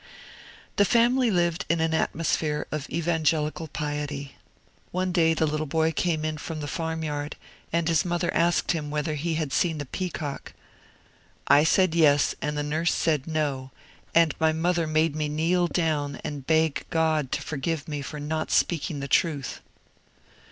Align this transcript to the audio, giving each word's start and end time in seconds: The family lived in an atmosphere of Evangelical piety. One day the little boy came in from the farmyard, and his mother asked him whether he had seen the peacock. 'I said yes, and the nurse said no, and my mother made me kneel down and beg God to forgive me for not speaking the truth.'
The 0.77 0.83
family 0.83 1.29
lived 1.29 1.65
in 1.69 1.79
an 1.79 1.93
atmosphere 1.93 2.65
of 2.71 2.89
Evangelical 2.89 3.67
piety. 3.67 4.35
One 4.89 5.11
day 5.11 5.35
the 5.35 5.45
little 5.45 5.67
boy 5.67 5.91
came 5.91 6.25
in 6.25 6.39
from 6.39 6.59
the 6.59 6.67
farmyard, 6.67 7.35
and 7.71 7.87
his 7.87 8.03
mother 8.03 8.33
asked 8.33 8.71
him 8.71 8.89
whether 8.89 9.13
he 9.13 9.35
had 9.35 9.53
seen 9.53 9.77
the 9.77 9.85
peacock. 9.85 10.53
'I 11.49 11.63
said 11.65 11.93
yes, 11.93 12.33
and 12.41 12.57
the 12.57 12.63
nurse 12.63 12.91
said 12.95 13.27
no, 13.27 13.69
and 14.15 14.33
my 14.39 14.51
mother 14.51 14.87
made 14.87 15.15
me 15.15 15.29
kneel 15.29 15.67
down 15.67 16.19
and 16.23 16.47
beg 16.47 16.87
God 16.89 17.31
to 17.33 17.41
forgive 17.43 17.87
me 17.87 18.01
for 18.01 18.19
not 18.19 18.49
speaking 18.49 19.01
the 19.01 19.07
truth.' 19.07 19.61